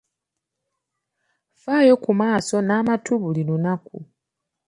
Faayo 1.61 1.95
ku 2.03 2.11
maaso 2.19 2.55
n’amatu 2.67 3.11
buli 3.21 3.41
lunaku. 3.49 3.97